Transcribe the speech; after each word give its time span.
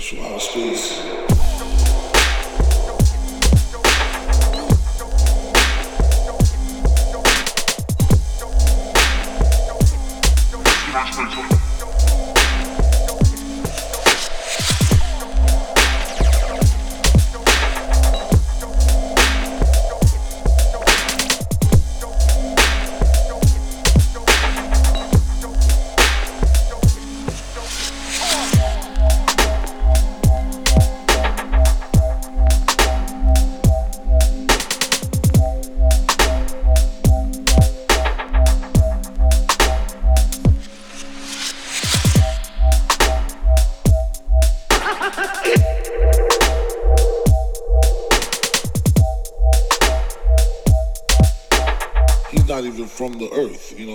from 0.00 1.59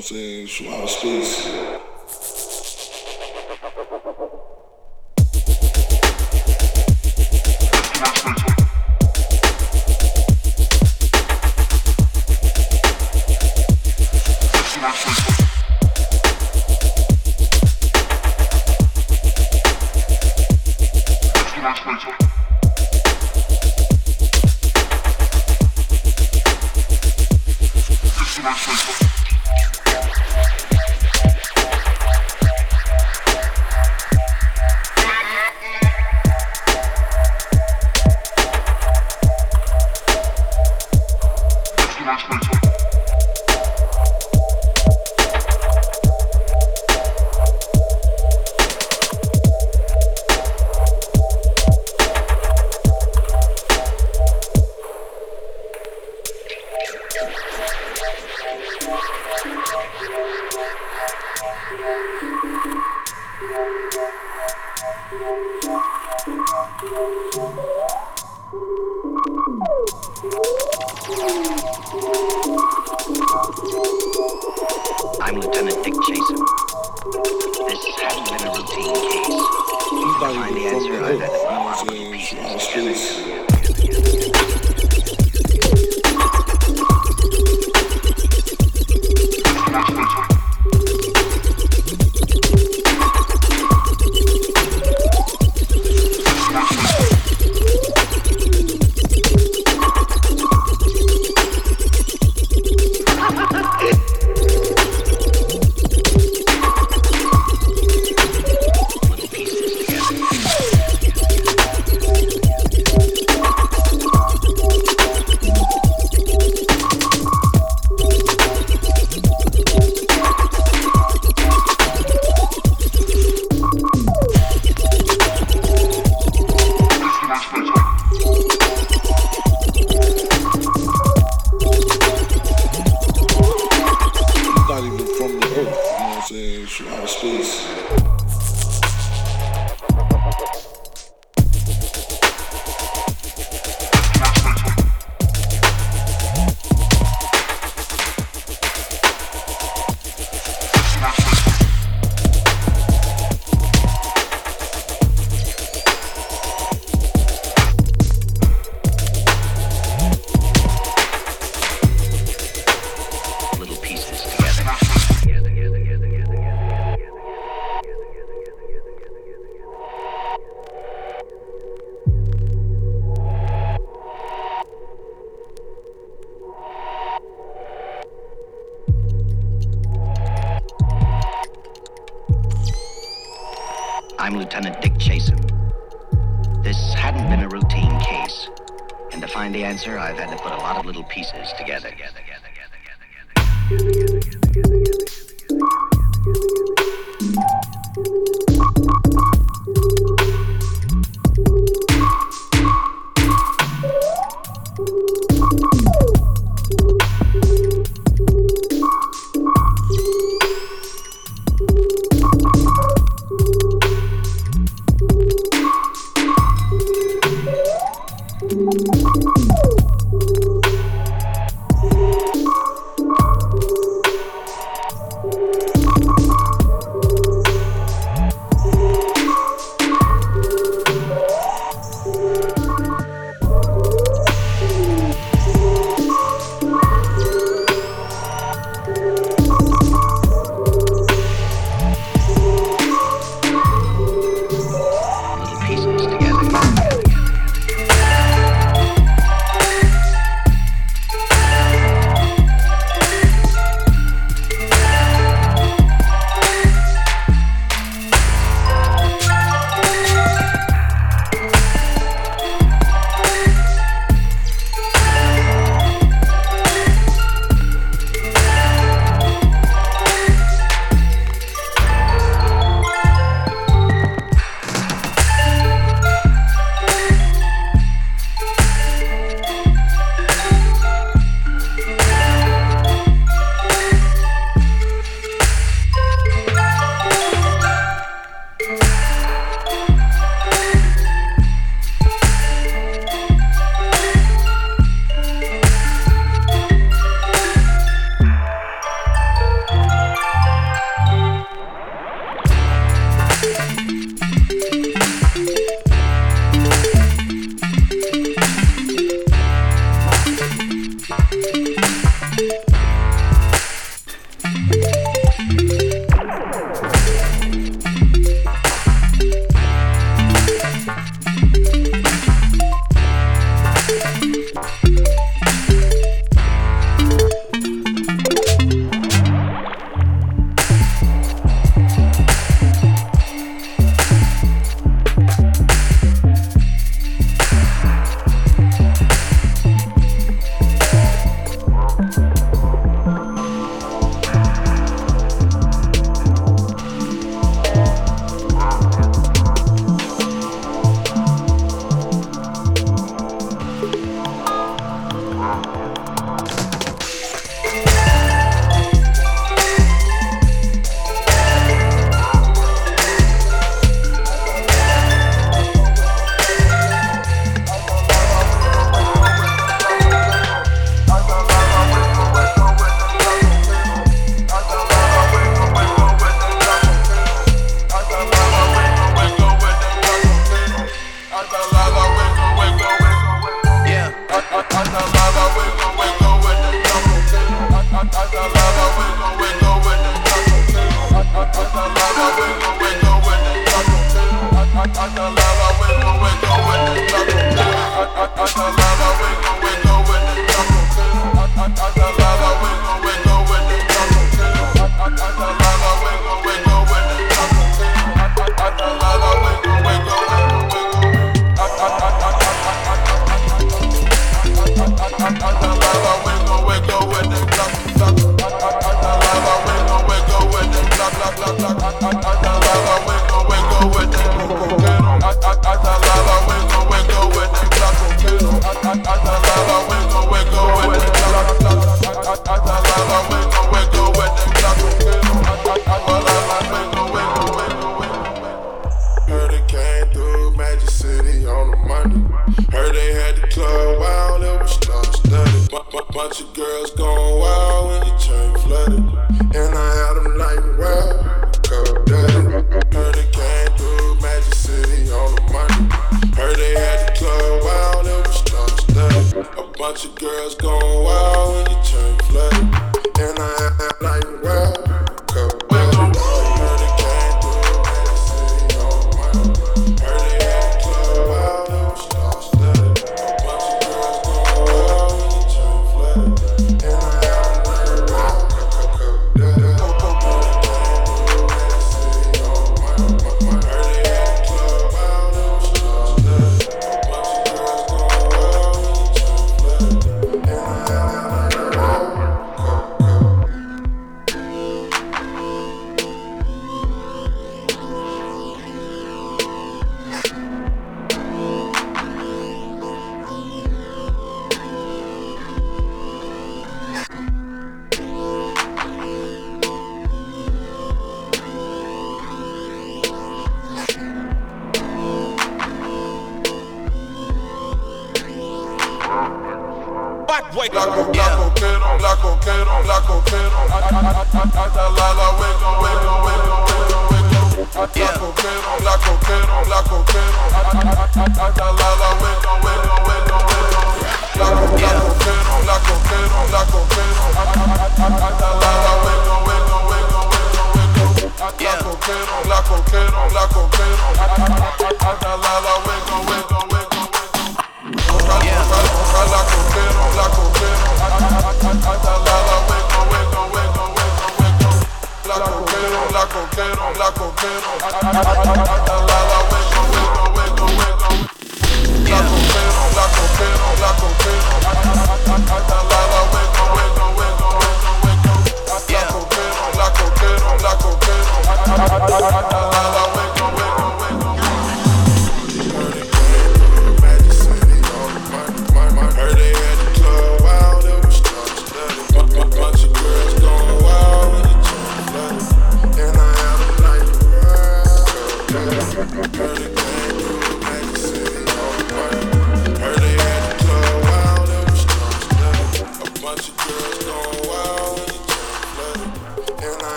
I'm 0.00 0.04
saying? 0.04 0.46
From 0.46 0.68
outer 0.68 0.86
space. 0.86 1.19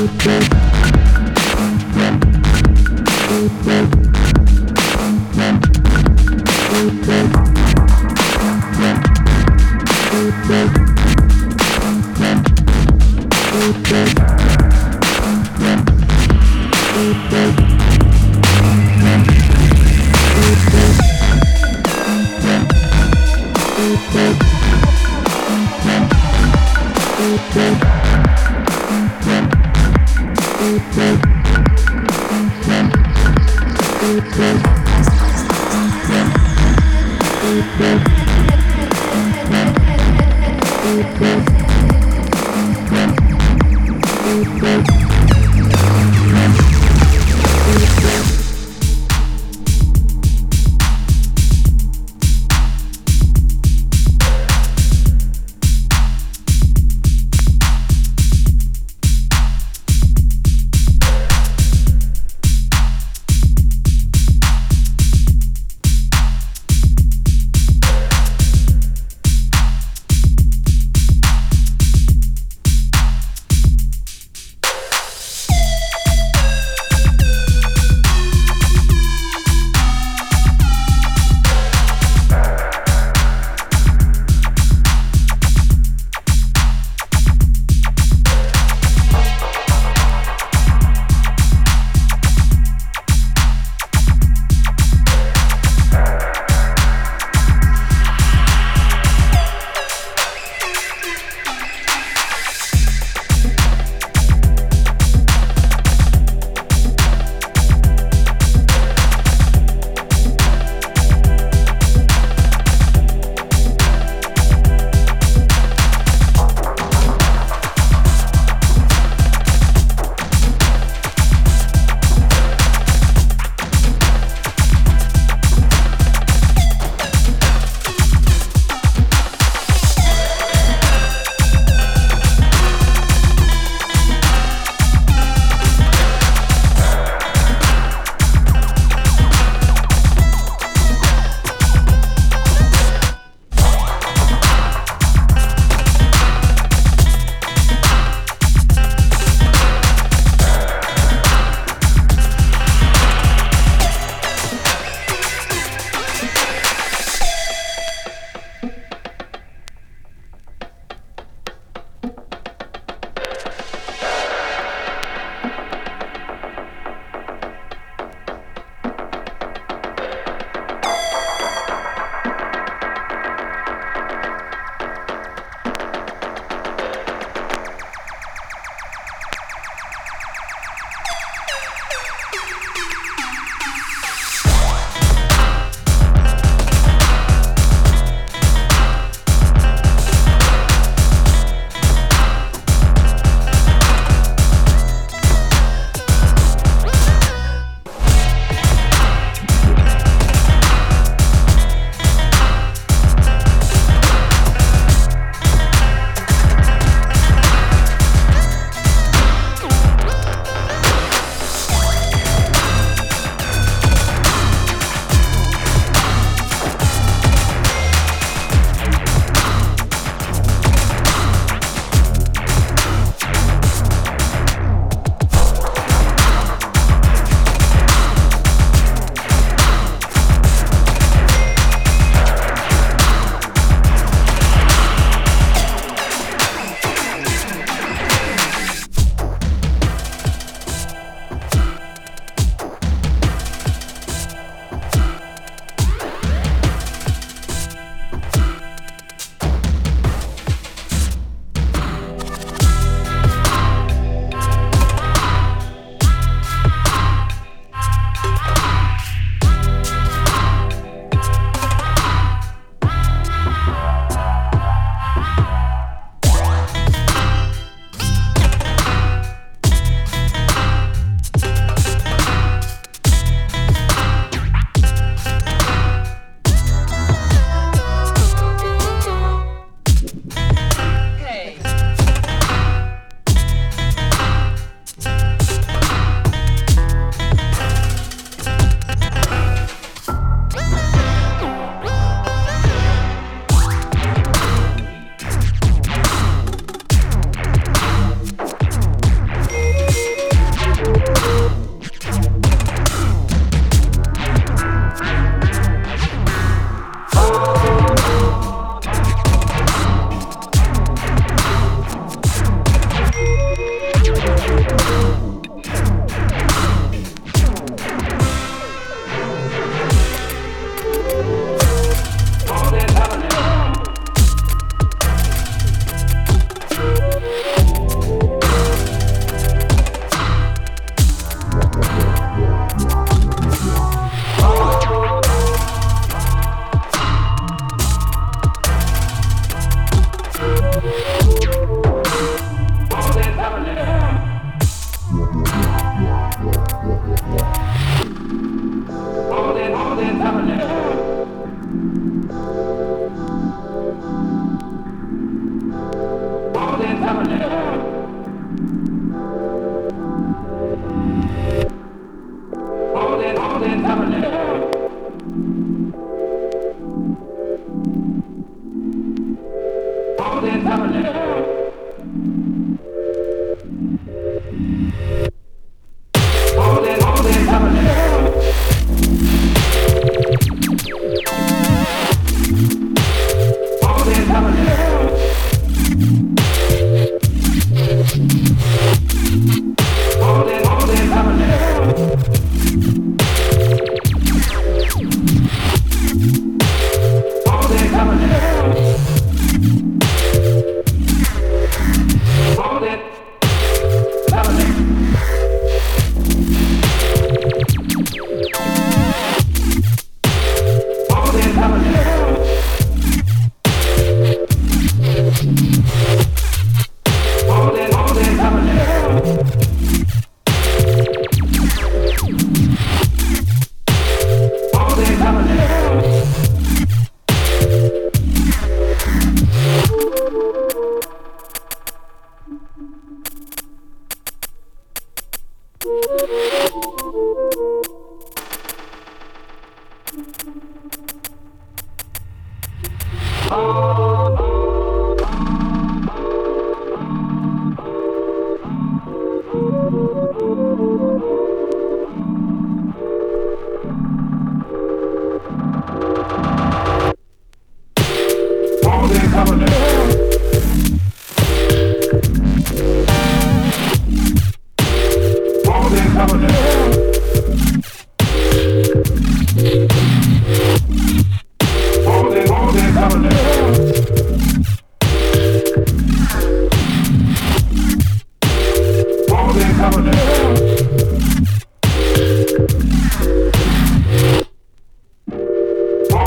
Música 0.00 0.59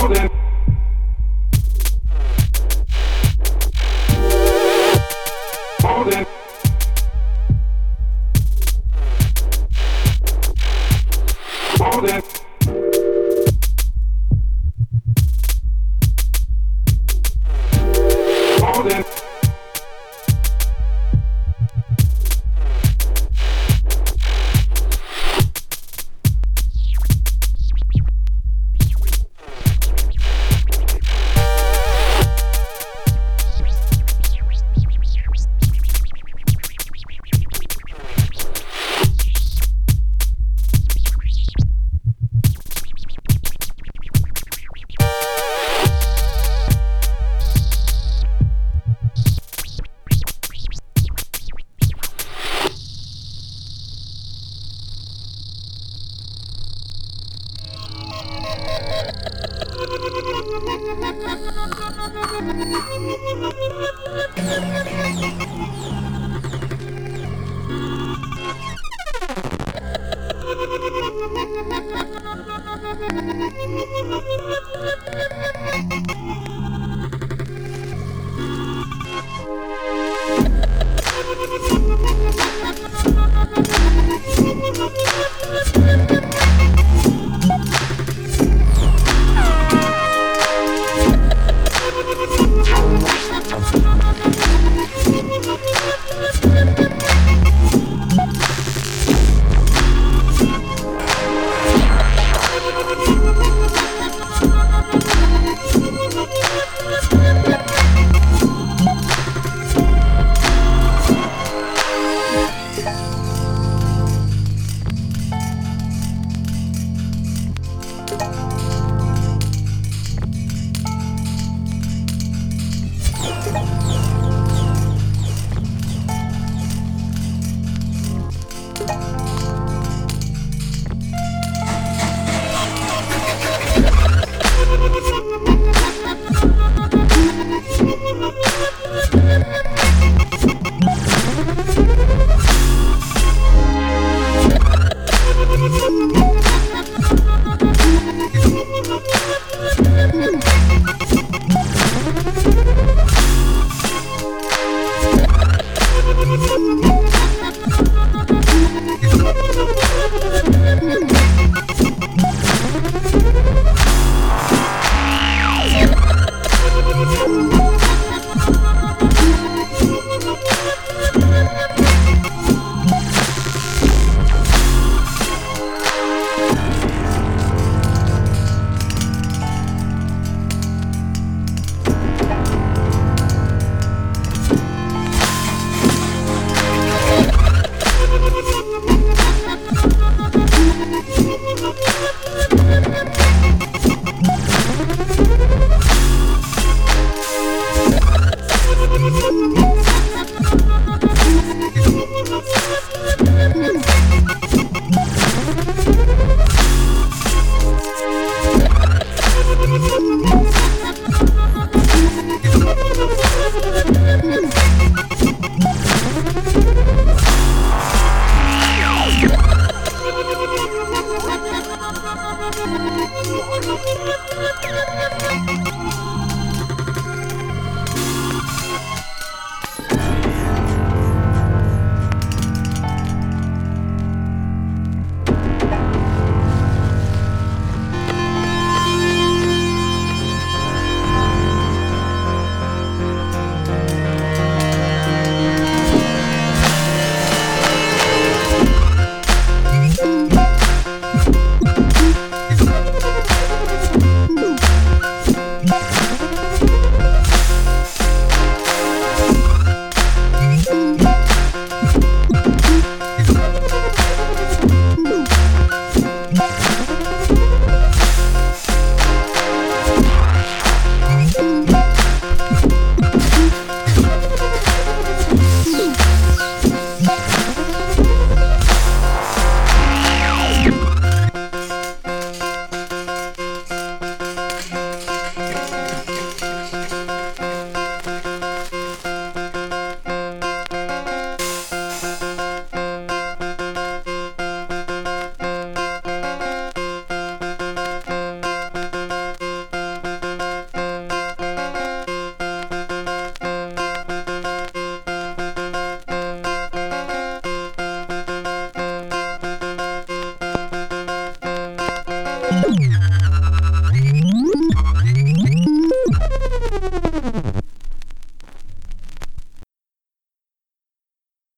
Thank 0.04 0.33